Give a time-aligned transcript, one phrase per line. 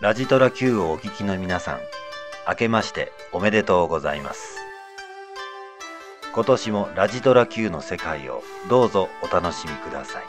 [0.00, 1.80] ラジトラ Q をお聞きの皆さん、
[2.48, 4.58] 明けましておめでとうございます。
[6.34, 10.24] 今年もラジトラ Q の世界をどうぞお楽しみください。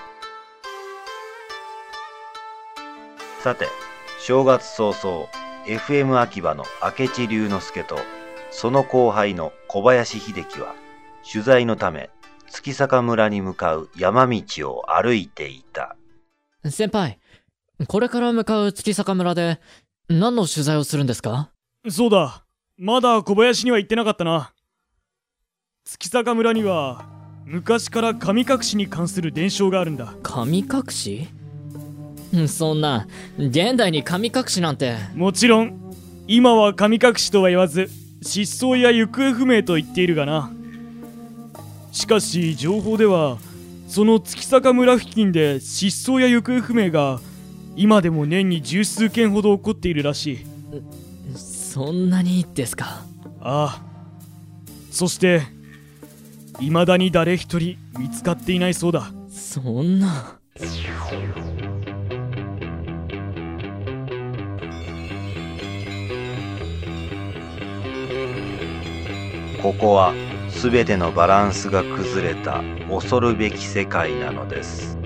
[3.42, 3.68] さて、
[4.20, 5.28] 正月早々、
[5.66, 7.98] FM 秋葉の明智龍之介と、
[8.52, 10.76] その後輩の小林秀樹は、
[11.30, 12.12] 取材のため、
[12.50, 15.96] 月坂村に向かう山道を歩いていた。
[16.70, 17.20] 先輩、
[17.88, 19.60] これから向かう月坂村で、
[20.08, 21.50] 何の取材をするんですか？
[21.90, 22.44] そうだ。
[22.78, 24.54] まだ小林には行ってなかったな。
[25.86, 27.06] 月坂村には、
[27.46, 30.16] 昔から神隠しに関する伝承があるんだ。
[30.24, 31.28] 神隠し？
[32.34, 33.08] う んそんな、
[33.38, 35.94] 現代に神隠しなんて、もちろん、
[36.28, 37.90] 今は神隠しとは言わず、
[38.22, 40.52] 失踪や行方不明と言っているがな。
[41.92, 43.38] しかし、情報では、
[43.88, 47.22] その月坂村付近で失踪や行方不明が、
[47.76, 50.46] 今でも年に十数件ほど起こっているらしい。
[51.36, 53.04] そんなにですか？
[53.42, 53.82] ああ。
[54.92, 55.42] そして、
[56.60, 59.12] 未だに誰一人見つかっていないそうだ。
[59.30, 60.40] そんな。
[69.62, 70.14] ここは
[70.62, 74.98] 全てのバランスが崩れた恐るべき世界なのです。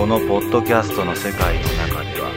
[0.00, 2.32] このポッドキャストの世界の中では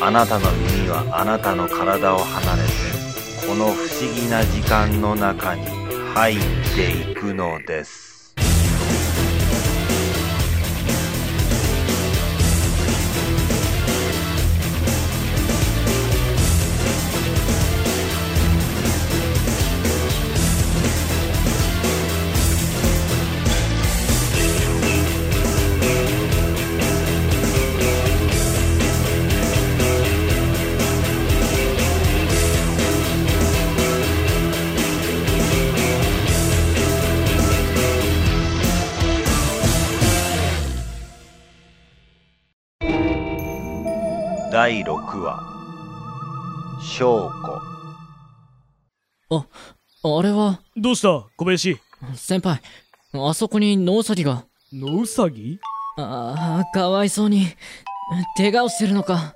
[0.00, 5.66] あなたの耳はあなたの体を離れてこの不思議な時間の中に
[6.14, 6.38] 入っ
[6.74, 8.03] ていくのです。
[44.54, 45.42] 第6話
[46.80, 47.28] 証
[49.28, 49.46] 拠あ、
[50.04, 51.26] あれは、どうした？
[51.36, 51.80] 小林。
[52.14, 52.62] 先輩、
[53.14, 54.44] あそこにノウサギが。
[54.72, 55.58] 野ウサギ？
[55.96, 57.48] ああ、かわいそうに。
[58.36, 59.34] 怪我をしてるのか。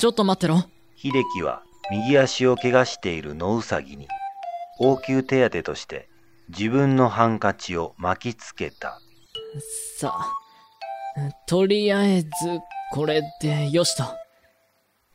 [0.00, 0.64] ちょっと待ってろ。
[0.96, 1.62] 秀樹は
[1.92, 4.08] 右足を怪我している野ウサギに
[4.80, 6.08] 応急手当として
[6.48, 8.98] 自分のハンカチを巻きつけた
[9.96, 10.32] さあ、
[11.46, 12.28] とりあえず、
[12.92, 14.04] これでよしと。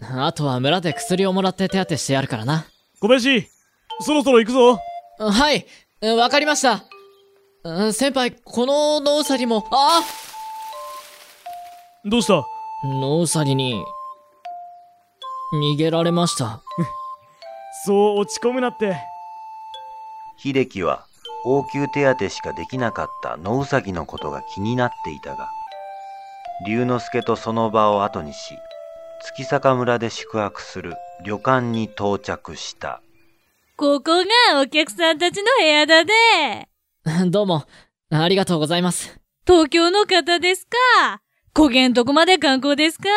[0.01, 2.67] あとは村で薬をもらって手当てしてやるからな。
[2.99, 3.47] 小林
[4.01, 4.79] そろそろ行くぞ
[5.19, 5.65] はい、
[6.01, 6.83] わかりました。
[7.63, 10.01] うん先輩、このノウサギも、あ
[12.05, 12.45] どうした？
[12.85, 13.83] ノウサギに、
[15.53, 16.61] 逃げられました。
[17.85, 18.97] そう落ち込むなって。
[20.37, 21.05] 秀樹は
[21.45, 25.49] 応急手当しかできなかった野ウサギのことが気になっていたが
[26.65, 28.55] 龍之介とその場を後にし
[29.21, 33.01] 月坂村で宿泊する旅館に到着した
[33.75, 36.13] ここがお客さんたちの部屋だで。
[37.29, 37.63] どうも、
[38.09, 39.19] ありがとうございます。
[39.45, 40.65] 東京の方です
[40.97, 41.21] か？
[41.55, 43.07] 古源とこまで観光ですか？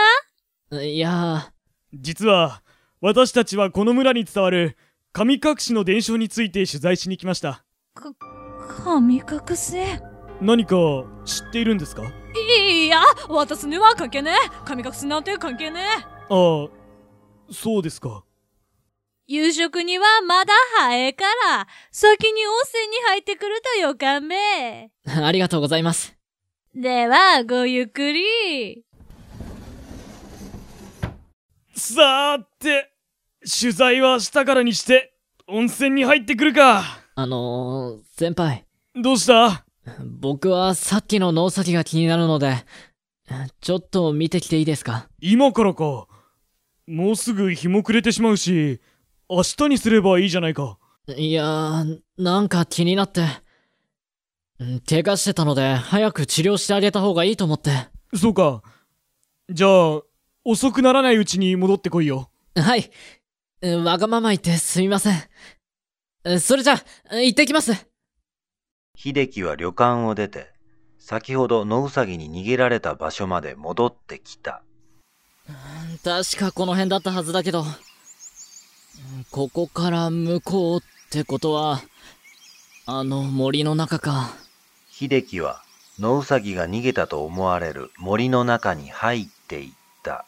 [0.82, 1.50] いや
[1.94, 2.62] 実は、
[3.00, 4.76] 私たちはこの村に伝わる
[5.12, 7.64] 神隠しの伝承について取材しに来ました。
[8.84, 9.24] 神隠
[9.56, 9.98] せ。
[10.40, 10.76] 何か
[11.24, 12.02] 知っているんですか？
[12.58, 14.34] いや、私には関係ねえ。
[14.64, 15.84] 神隠しなんて関係ねえ。
[16.32, 16.68] ああ、
[17.52, 18.24] そうですか。
[19.26, 24.36] 夕食にはまだ早いから、先に温泉に入ってくるとよかんべ。
[24.36, 24.88] ー、
[25.24, 26.16] ありがとうございます。
[26.74, 28.84] では、ごゆっくり。
[31.74, 32.92] さーて、
[33.60, 35.12] 取材はしたからにして、
[35.48, 36.82] 温泉に入ってくるか。
[37.14, 38.64] あのー、先輩、
[38.94, 39.64] どうした？
[40.20, 42.64] 僕はさっきのノウサギが気になるので、
[43.60, 45.08] ちょっと見てきていいですか？
[45.20, 46.06] 今からか。
[46.86, 48.80] もうすぐ日も暮れてしまうし、
[49.28, 50.78] 明日にすればいいじゃないか。
[51.16, 53.22] いやー、なんか気になって。
[54.58, 57.70] うん怪我してたので、早く治療してあげた方がいいと思って。
[58.14, 58.62] そうか。
[59.48, 60.00] じゃあ、
[60.44, 62.30] 遅くならないうちに戻ってこいよ。
[62.56, 62.90] はい。
[63.62, 65.22] うんわがまま言ってすみません。
[66.24, 66.74] うんそれじゃ
[67.12, 67.72] 行ってきます。
[69.02, 70.50] 秀樹は旅館を出て、
[70.98, 74.62] 先ほど野うさぎに逃げられた場所まで戻ってきた。
[76.04, 77.62] 確かこの辺だったはずだけど。
[77.62, 77.64] うん
[79.30, 81.80] ここから向こうってことは、
[82.84, 84.34] あの森の中か。
[84.90, 85.62] 秀樹は
[85.98, 89.72] 野うさぎが逃げたと思われる森の中に入っていっ
[90.02, 90.26] た。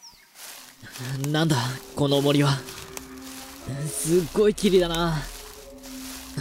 [1.27, 1.57] なんだ、
[1.95, 2.57] この森は。
[3.85, 5.21] すっごい霧だな。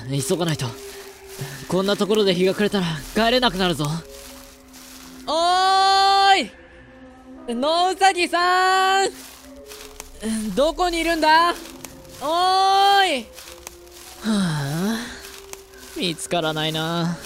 [0.09, 0.92] 急がないと。
[1.69, 3.87] こんなところで日が暮れたら帰れなくなるぞ。
[5.27, 6.45] おー
[7.51, 9.11] い野うさぎさん
[10.55, 11.55] どこにいるんだ？
[12.21, 13.27] おーい
[14.21, 14.99] はあ、
[15.97, 17.17] 見つからないな。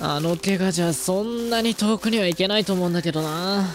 [0.00, 3.68] あの怪我じゃそんなに遠くには行けないと思うんだけどな。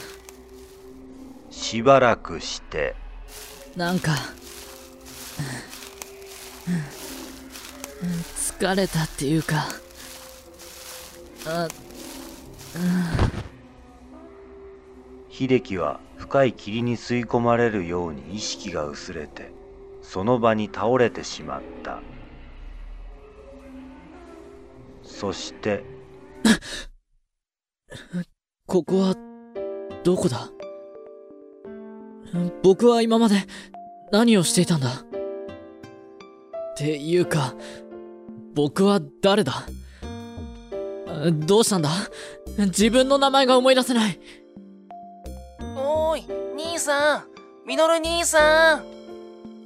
[1.51, 2.95] しばらくして、
[3.77, 4.17] なんか、
[8.59, 9.65] 疲れたっていうか、
[11.45, 11.67] あ、
[15.29, 19.51] 秀樹は深い霧に吸い込まれるように意識が薄れて、
[20.01, 22.01] その場に倒れてしまった。
[25.03, 25.83] そして、
[28.65, 29.15] ここは、
[30.03, 30.49] どこだ？
[32.63, 33.35] 僕は今まで
[34.11, 34.89] 何をしていたんだ？
[34.89, 34.93] っ
[36.75, 37.53] ていうか、
[38.57, 39.67] 僕は誰だ？
[41.45, 41.91] どうしたんだ？
[42.57, 44.19] 自分の名前が思い出せない。
[45.75, 46.25] おーい、
[46.55, 47.25] 兄さん
[47.67, 48.83] ミノル兄さん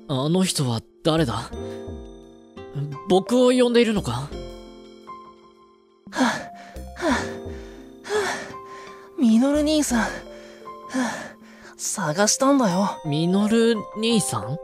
[0.09, 1.49] あの人は誰だ？
[3.07, 4.29] 僕を呼んでいるのか？
[9.17, 9.99] ミノル兄さん。
[10.01, 10.07] は
[10.97, 11.31] あ
[11.77, 12.99] 探したんだよ。
[13.05, 14.57] ミノル兄さん？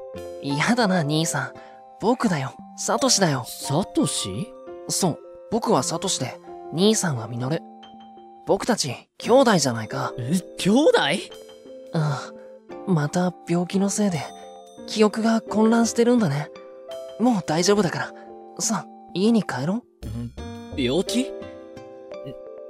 [0.44, 1.67] 嫌だな、兄さん。
[2.00, 2.54] 僕だよ。
[2.78, 3.44] サトシだよ。
[3.48, 4.54] サトシ？
[4.88, 5.20] そう。
[5.52, 6.40] 僕はサトシで、
[6.74, 7.62] 兄さんはミノル。
[8.46, 10.14] 僕たち、兄弟じゃないか。
[10.18, 11.00] え、兄弟？
[12.88, 12.94] うん。
[12.94, 14.20] また病気のせいで、
[14.88, 16.50] 記憶が混乱してるんだね。
[17.20, 18.14] もう大丈夫だから。
[18.60, 19.84] さあ、家に帰ろ
[20.78, 21.32] 病気？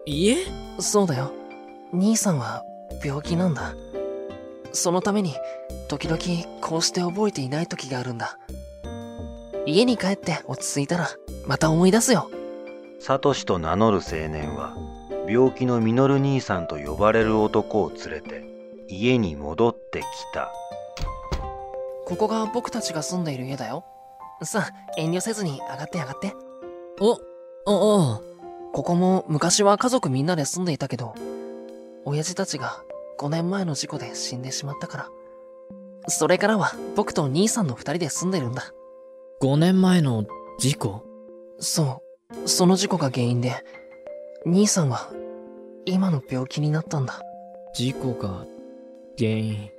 [0.05, 0.37] 家？
[0.77, 1.33] うそうだよ。
[1.91, 2.63] 兄さんは
[3.03, 3.75] 病気なんだ。
[4.71, 5.35] そのために、
[5.89, 6.19] 時々
[6.61, 8.37] こうして覚えていない時があるんだ。
[9.67, 11.09] 家に帰って落ち着いたら、
[11.45, 12.31] また思い出すよ。
[13.01, 14.77] サトシと名乗る青年は、
[15.27, 18.45] 病気のミノル兄さんと呼ばれる男を連れて、
[18.87, 20.53] 家に戻ってきた。
[22.05, 23.83] ここが僕たちが住んでいる家だよ。
[24.41, 26.33] さあ、遠慮せずに上がって上がって。
[27.01, 27.19] お、
[27.65, 28.21] お、お
[28.71, 31.13] ここも昔は家族みんなで住んでいたけど、
[32.05, 32.81] 親父たちが
[33.19, 35.09] 5年前の事故で死んでしまったから。
[36.07, 38.71] それからは僕と兄さんの二人で住んでるんだ。
[39.39, 40.25] 5年前の
[40.57, 41.05] 事故？
[41.59, 42.01] そ
[42.43, 42.49] う。
[42.49, 43.63] その事故が原因で、
[44.47, 45.11] 兄さんは
[45.85, 47.21] 今の病気になったんだ。
[47.75, 48.47] 事故が
[49.15, 49.69] 原因？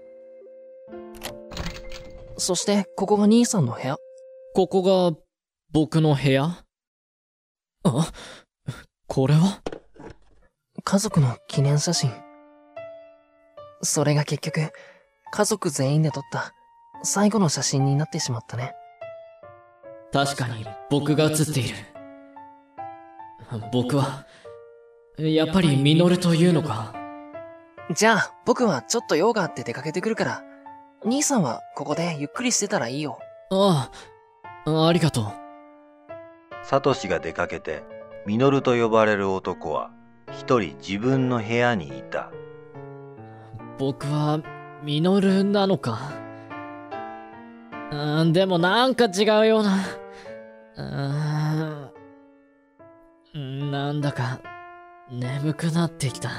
[2.36, 3.96] そして、ここが兄さんの部屋？
[4.54, 5.18] ここが
[5.72, 6.64] 僕の部屋？
[7.82, 8.12] あ？
[9.08, 9.60] これは？
[10.84, 12.12] 家族の記念写真。
[13.82, 14.70] それが結局、
[15.32, 16.52] 家族全員で撮った
[17.02, 18.72] 最後の写真になってしまったね。
[20.12, 21.76] 確かに僕が写っている。
[23.72, 24.26] 僕は、
[25.18, 26.94] やっぱりミノルというのか？
[27.94, 30.42] じゃあ、僕はちょっと用があって出かけてくるから、
[31.04, 33.18] 兄さんはここでゆっくりしてたらいいよ。
[33.50, 33.90] あ
[34.66, 35.24] あ、ありがとう。
[36.62, 37.82] サトシが出かけて、
[38.26, 39.90] ミノルと呼ばれる男は、
[40.30, 42.30] 一人自分の部屋にいた。
[43.78, 44.40] 僕は、
[44.82, 46.12] ミノルなのか？
[47.90, 49.78] うーん、でもなんか違うような。
[50.76, 54.40] うーん、なんだか、
[55.10, 56.30] 眠くなってきた。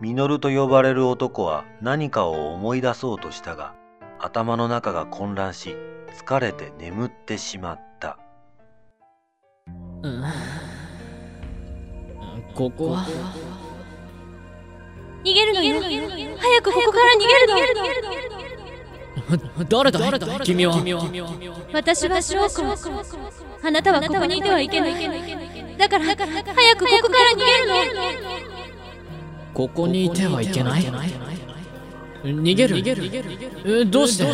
[0.00, 3.74] ミノルと呼ばれる男は何かを思い出そうとしたが、
[4.20, 5.74] 頭の中が混乱し、
[6.18, 8.18] 疲れて眠ってしまった。
[10.02, 10.22] うん
[12.54, 13.06] ここは？
[15.24, 15.80] 逃げるのよ
[16.38, 18.55] 早くここから逃げるの
[19.68, 20.74] 誰だ誰だ君は
[21.72, 22.62] 私は翔子
[23.62, 24.94] あなたはここにいてはいけない
[25.76, 26.30] だから早くこ
[27.02, 27.66] こから逃げる
[28.22, 28.30] の
[29.52, 30.82] ここにいてはいけない？
[32.24, 32.76] 逃げる？
[33.64, 34.24] えどうして？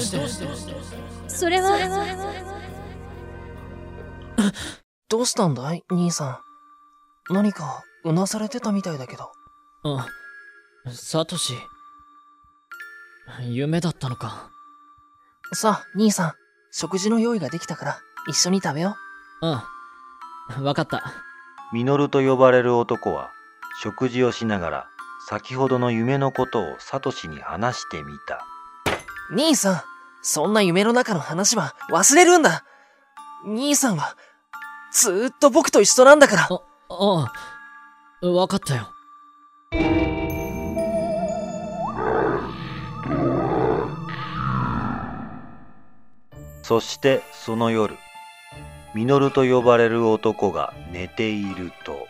[1.28, 1.78] それは
[5.08, 5.84] どうしたんだい？
[5.90, 6.42] 兄さ
[7.30, 7.32] ん。
[7.34, 9.30] 何かうなされてたみたいだけど。
[9.84, 9.98] う
[10.90, 10.92] ん。
[10.92, 11.54] サトシ。
[13.48, 14.50] 夢だったのか。
[15.54, 16.32] さあ、兄さん、
[16.70, 18.96] 食事の用意ができたから、一緒に食べよ
[19.42, 20.64] うん。
[20.64, 21.02] わかった。
[21.72, 23.30] ミノルと呼ばれる男は
[23.82, 24.86] 食事をしながら
[25.28, 28.46] 先ほどの夢のことをサトシに話してみた。
[29.30, 29.34] う。
[29.34, 29.82] 兄さん、
[30.22, 32.64] そんな夢の中の話は忘れるんだ
[33.44, 34.16] 兄さんは、
[34.92, 37.32] ずーっと僕と一緒なんだからあ、あ
[38.22, 38.26] あ。
[38.26, 38.88] わかったよ。
[46.72, 47.98] そしてその夜、
[48.94, 52.08] ミノルと呼ばれる男が寝ていると、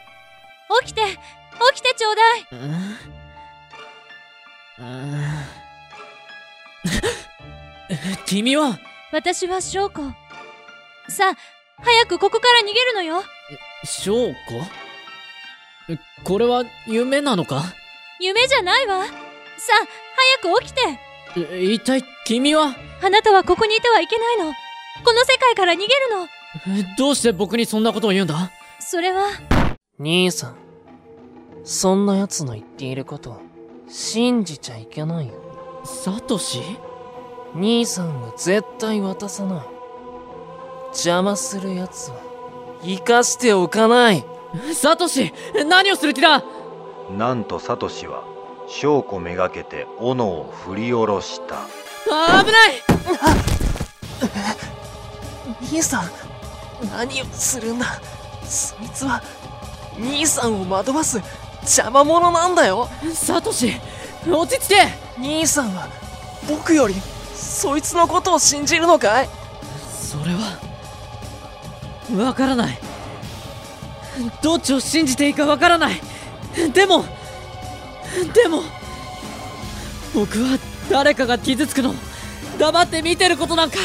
[0.83, 1.09] 起きて起
[1.75, 2.57] きてちょうだいう
[4.85, 4.87] ん。
[4.87, 5.25] うん。
[8.25, 8.79] 君は？
[9.11, 10.01] 私は翔子。
[11.09, 11.37] さあ、
[11.83, 13.25] 早くここから逃げるのよ
[13.85, 14.35] 翔子？
[16.23, 17.65] これは夢なのか？
[18.21, 19.17] 夢じゃないわさあ、
[20.45, 22.75] 早く起きてえ一体君は？
[23.03, 24.53] あなたはここにいてはいけないの。
[25.05, 26.29] この世界から逃げるの。
[26.79, 28.51] えどうして僕にそんなことを言うんだ？
[28.81, 29.25] それは、
[29.99, 30.57] 兄さん、
[31.65, 33.41] そんな奴の言っていること、
[33.89, 35.35] 信じちゃいけないよ。
[35.85, 36.61] サトシ？
[37.55, 39.67] 兄さんは絶対渡さない。
[40.89, 42.19] 邪魔する奴は、
[42.85, 44.25] 生かしておかない。
[44.75, 45.33] サトシ
[45.67, 46.45] 何をする気だ？
[47.11, 48.25] なんとサトシは
[48.73, 51.67] 証拠めがけて斧を振り下ろした。
[52.11, 52.83] あ危ない
[55.71, 56.11] 兄さん、
[56.91, 58.01] 何をするんだ？
[58.45, 59.23] そいつは、
[59.99, 61.21] 兄さんを惑わす
[61.61, 62.89] 邪魔者なんだよ。
[63.15, 63.75] サトシ
[64.27, 64.89] 落ち着け
[65.19, 65.87] 兄さんは、
[66.49, 66.95] 僕より、
[67.35, 69.29] そいつのことを信じるのかい？
[69.87, 70.59] それは
[72.25, 72.79] わからない
[74.43, 76.01] どっちを信じていいかわからない
[76.73, 77.05] でも
[78.35, 78.63] でも
[80.15, 80.59] 僕は
[80.91, 81.95] 誰かが傷つくのを
[82.59, 83.79] 黙って見てることなんか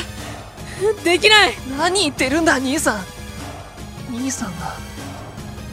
[1.03, 1.53] できない。
[1.77, 3.05] 何言ってるんだ、兄さん。
[4.11, 4.77] 兄さんは、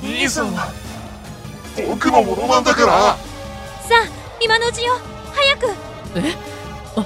[0.03, 0.73] 兄さんは、
[1.89, 2.87] 僕のものなんだから。
[2.87, 3.17] さ
[3.91, 4.09] あ、
[4.43, 4.99] 今のうちよ。
[5.33, 5.67] 早く。
[6.17, 6.35] え？
[6.97, 7.05] あ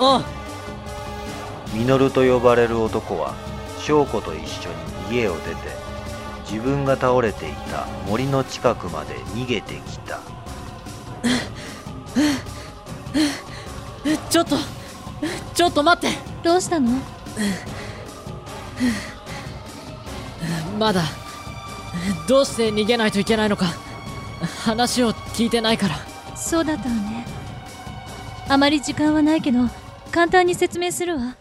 [0.00, 0.24] あ。
[1.72, 3.34] ミノルと呼ばれる男は
[3.78, 4.70] 翔子と一緒
[5.10, 5.56] に家を出て
[6.50, 10.20] 自分が倒れていた森の近くまで逃げてきた
[14.30, 14.56] ちょっと
[15.54, 16.90] ちょっと待ってどうしたの？
[20.78, 21.02] まだ
[22.28, 23.66] どうして逃げないといけないのか
[24.64, 25.96] 話を聞いてないから
[26.36, 27.26] そうだったわね。
[28.48, 29.68] あまり時間はないけど、
[30.12, 31.36] 簡単に説明するわ。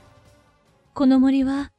[0.96, 1.70] この森は、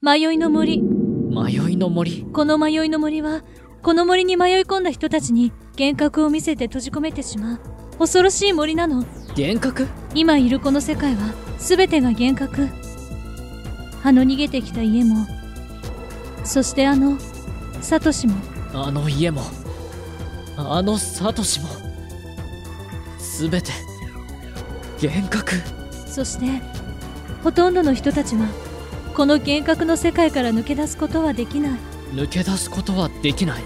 [0.00, 0.80] 迷いの森。
[0.80, 2.24] 迷いの森？
[2.32, 3.42] この迷いの森は、
[3.82, 7.60] この森に迷い込んだ人たちに幻覚を見せて閉じ込めてしまう。
[7.98, 9.04] 恐ろしい森なの。
[9.36, 9.88] 幻覚？
[10.14, 12.68] 今いるこの世界は、すべてが幻覚。
[14.04, 15.26] あの逃げてきた家も、
[16.44, 17.18] そしてあの、
[17.80, 18.34] サトシも、
[18.74, 19.42] あの家も
[20.56, 21.68] あのサトシも
[23.18, 23.70] すべて
[25.00, 25.52] 幻覚？
[26.06, 26.46] そして、
[27.42, 28.46] ほとんどの人たちは、
[29.14, 31.78] この幻覚の世界から抜け出すことはできない。
[32.12, 33.62] 抜け出すことはできない。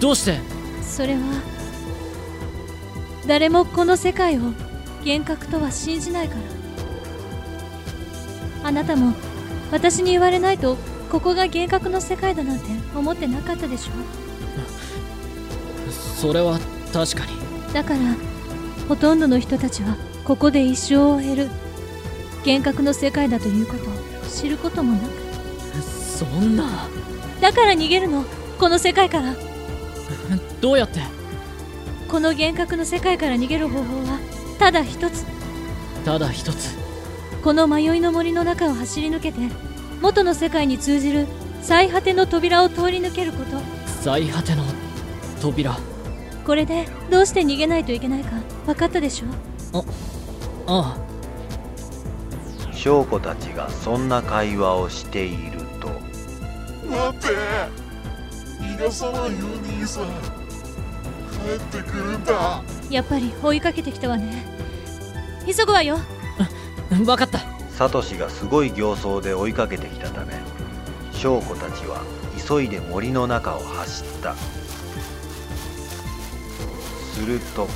[0.00, 0.40] どうして？
[0.82, 1.20] それは、
[3.28, 4.40] 誰もこの世界を
[5.00, 6.36] 幻覚とは信じないか
[8.62, 8.68] ら。
[8.68, 9.14] あなたも、
[9.70, 10.76] 私に言われないと、
[11.10, 12.64] ここが幻覚の世界だなんて
[12.96, 13.92] 思ってなかったでしょ
[15.90, 16.58] それは
[16.92, 17.32] 確かに
[17.72, 18.00] だから、
[18.88, 21.50] ほとんどの人たちは、ここで一生を終える。
[22.46, 23.92] 幻覚の世界だということを
[24.30, 25.12] 知ることもなく。
[25.82, 26.88] そんな
[27.42, 28.24] だから逃げるの、
[28.58, 29.34] この世界から。
[30.62, 31.17] どうやって？
[32.08, 34.18] この幻覚の世界から逃げる方法は、
[34.58, 35.26] ただ一つ。
[36.06, 36.76] ただ一つ。
[37.44, 39.40] この迷いの森の中を走り抜けて、
[40.00, 41.26] 元の世界に通じる
[41.60, 43.60] 最果ての扉を通り抜けること。
[44.00, 44.64] 最果ての
[45.42, 45.76] 扉。
[46.46, 48.30] これで、どうして逃げないといけないか、
[48.64, 49.84] 分かったでしょ
[50.66, 50.96] あ
[52.72, 55.88] 翔子たちがそんな会話をしていると。
[56.88, 57.28] 待って。
[58.62, 59.46] 逃がさないよ
[59.78, 60.37] 兄さん
[61.48, 62.62] 帰ってくるんだ。
[62.90, 64.44] やっぱり追いかけてきたわね。
[65.46, 65.98] 急ぐわよ。
[66.38, 66.48] あ
[67.10, 67.40] わかった。
[67.70, 70.34] サトシがすごい形相で追いかけてきたため
[71.12, 72.02] 翔子たちは
[72.48, 74.34] 急いで森の中を走った。
[77.14, 77.66] すると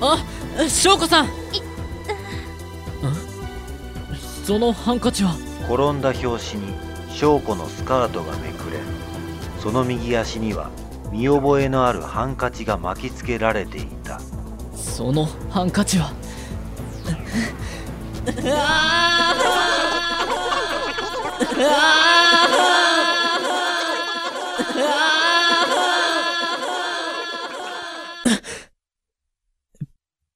[0.00, 0.24] あ
[0.68, 1.26] 翔子さん。
[1.26, 1.30] ん？
[4.44, 5.36] そのハンカチは？
[5.68, 6.74] 転んだ拍子に
[7.08, 8.78] 翔子のスカートがめくれ
[9.58, 10.70] その右足には
[11.10, 14.20] 見覚えのあるハンカチが巻きつけられていた。
[14.74, 16.12] そのハンカチは。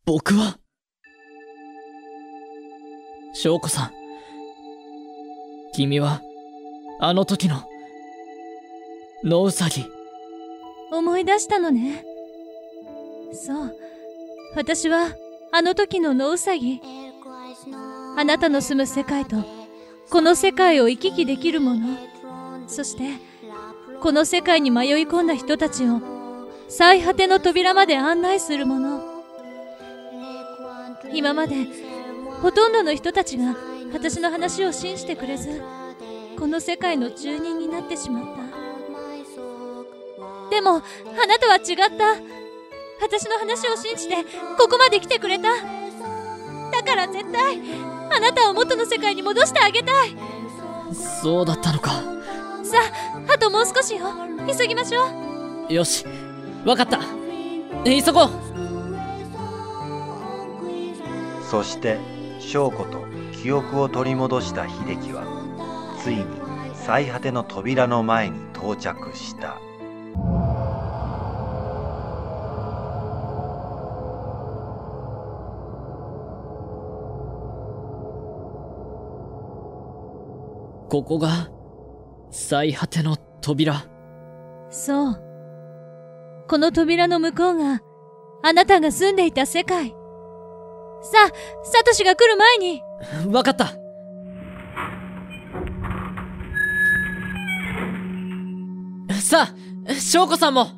[0.04, 0.58] 僕は。
[3.32, 3.92] 翔子さん。
[5.72, 6.20] 君は
[7.00, 7.62] あの時の
[9.22, 9.93] 野ウサギ。
[10.96, 12.04] 思い出したのね。
[13.32, 13.76] そう。
[14.54, 15.08] 私は
[15.50, 16.80] あの時の野ウサギ
[18.16, 19.36] あなたの住む世界と
[20.10, 21.96] この世界を行き来できるもの。
[22.66, 23.04] そして
[24.00, 26.00] この世界に迷い込んだ人たちを
[26.68, 29.02] 最果ての扉まで案内するもの。
[31.12, 31.66] 今まで
[32.40, 33.56] ほとんどの人たちが
[33.92, 35.62] 私の話を信じてくれず
[36.38, 38.43] この世界の住人になってしまった。
[40.50, 40.80] でもあ
[41.26, 42.34] なたは違った。
[43.02, 44.16] 私の話を信じて
[44.56, 45.48] ここまで来てくれた。
[45.50, 47.60] だから絶対
[48.10, 50.16] あなたを元の世界に戻してあげたい。
[50.94, 51.90] そうだったのか。
[52.62, 52.78] さ
[53.28, 54.06] ああともう少しよ。
[54.46, 55.06] 急ぎましょ
[55.68, 55.72] う。
[55.72, 56.06] よし。
[56.64, 57.00] わかった。
[57.84, 58.30] 急ごう。
[61.50, 61.98] そして
[62.40, 65.24] 翔子と記憶を取り戻した秀樹は
[66.02, 66.24] ついに
[66.74, 69.60] 最果ての扉の前に到着した
[80.94, 81.50] ここが
[82.30, 83.84] 最果ての扉。
[84.70, 85.20] そう。
[86.48, 87.80] この扉の向こうが
[88.44, 89.88] あなたが住んでいた世界。
[89.88, 89.96] さ
[91.26, 91.32] あ
[91.64, 92.80] サトシが来る前に。
[93.26, 93.72] わかった。
[99.20, 99.48] さ
[99.88, 100.68] あ翔子さんも。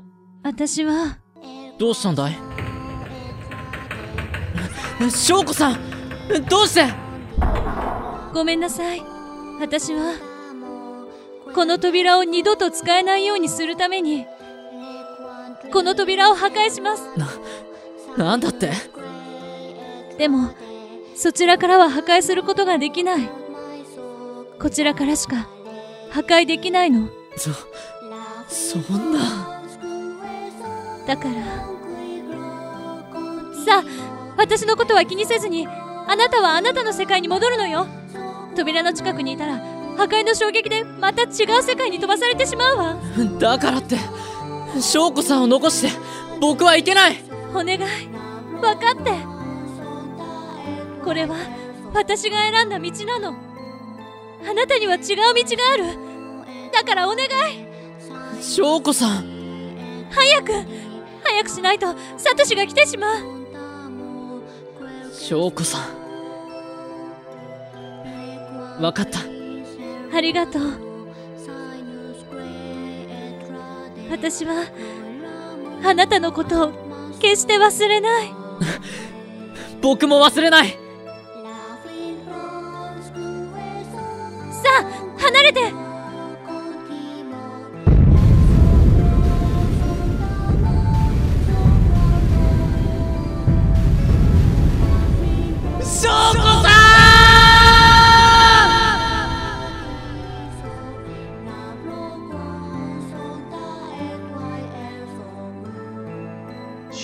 [0.42, 1.18] 私は。
[1.78, 2.38] どうしたんだい？
[5.10, 5.78] 翔子さん
[6.48, 6.86] どうして？
[8.32, 9.02] ごめんなさい
[9.58, 10.14] 私は
[11.54, 14.26] この扉を二度と使えないようにするために
[15.72, 17.04] この扉を破壊します。
[18.16, 18.72] なんだって？
[20.18, 20.50] でも
[21.14, 23.28] そちらからは破壊することができない。
[24.58, 25.48] こちらからしか
[26.10, 27.08] 破壊できないの。
[27.36, 27.50] そ
[28.48, 29.62] そんな。
[31.06, 31.34] だから
[33.64, 33.84] さあ
[34.36, 37.86] 私のことは気にせずにあなたはあなたの世界に戻るのよ
[38.56, 39.58] 扉の近くにいたら
[39.96, 42.96] 破壊の衝撃でまた違う世界に飛ばされてしまうわ。
[43.38, 43.96] だからって
[44.80, 45.90] 翔子さんを残して
[46.40, 47.16] 僕はいけない。
[47.50, 47.78] お願い。
[47.78, 49.12] 分かって。
[51.04, 51.36] これは
[51.94, 53.36] 私が選んだ道なの。
[54.48, 55.22] あなたには違う道が
[55.72, 55.84] ある。
[56.72, 57.28] だからお願い。
[58.42, 60.06] 翔子さん。
[60.10, 60.52] 早く。
[61.24, 63.16] 早くしないとサトシが来てしまう。
[65.12, 66.05] 翔子さん
[68.80, 69.20] わかった。
[70.14, 70.86] ありがとう。
[74.10, 74.64] 私は
[75.84, 76.72] あなたのことを
[77.20, 78.32] 決して忘れない。
[79.82, 80.68] 僕も忘れない。
[80.68, 80.76] さ
[84.80, 85.85] あ離れて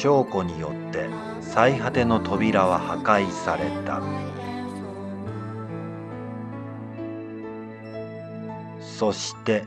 [0.02, 1.08] 翔子によって
[1.40, 4.02] 最果ての扉は破壊された。
[8.80, 9.62] そして。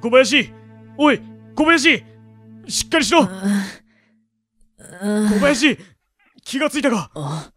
[0.00, 0.52] 小林
[0.96, 1.20] おい
[1.56, 2.04] 小林
[2.68, 3.26] しっかりしろ。
[4.88, 5.78] 小林
[6.44, 7.10] 気がついたか。
[7.16, 7.50] あ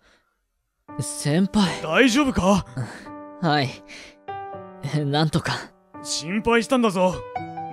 [1.00, 1.80] 先輩。
[1.84, 2.66] 大丈夫か？
[3.40, 3.70] はい。
[5.06, 5.54] なんとか。
[6.02, 7.14] 心配したんだぞ。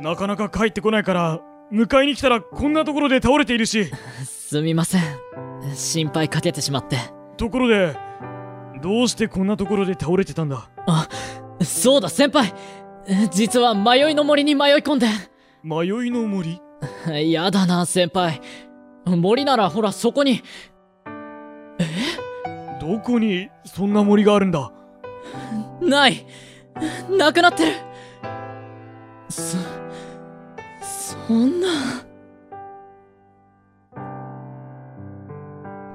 [0.03, 1.41] なかなか帰ってこないから
[1.73, 3.91] 迎えに来たらこんなところで倒れているし。
[4.25, 5.03] すみません。
[5.75, 6.99] 心配かけてしまって。
[7.37, 7.97] ところで
[8.83, 10.69] どうしてこんなところで倒れてたんだ？
[10.87, 11.09] あ
[11.63, 12.53] そうだ先輩。
[13.31, 15.07] 実は迷いの森に迷い込んで。
[15.63, 16.61] 迷いの森？
[17.31, 18.41] やだな先輩。
[19.07, 20.43] 森ならほらそこに。
[22.81, 24.73] どこにそんな森があるんだ？
[25.81, 26.27] ない。
[27.11, 27.73] なくなってる。
[29.29, 29.57] そ
[31.31, 31.69] そんな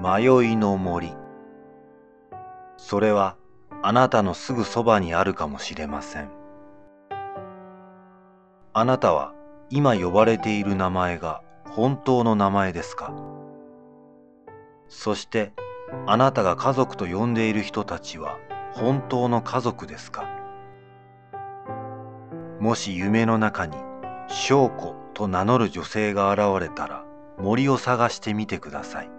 [0.02, 1.12] 迷いの森。
[2.78, 3.36] それは
[3.84, 6.30] あなたのすぐそばにあるかもしれません。
[8.72, 9.34] あなたは
[9.70, 13.14] 今呼ばれている名前が本当の名前ですか？
[14.88, 15.52] そして
[16.08, 18.38] あなたが家族と呼んでいる人たちは
[18.72, 20.30] 本当の家族ですか？
[22.62, 23.76] もし夢の中に
[24.28, 27.04] 翔子と名乗る女性が現れたら
[27.38, 29.10] 森を探してみてください。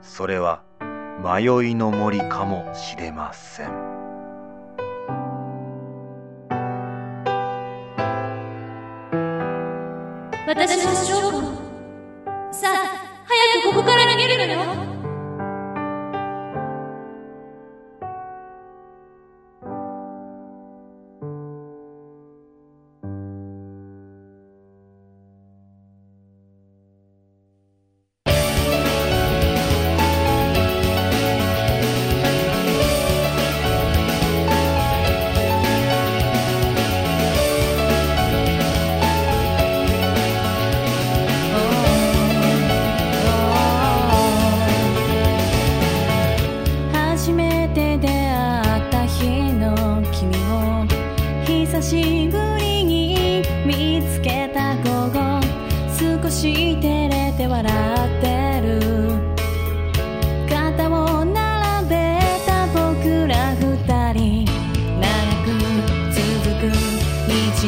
[0.00, 0.62] それは
[1.22, 3.93] 迷いの森かもしれません。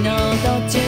[0.01, 0.11] の
[0.69, 0.86] 途中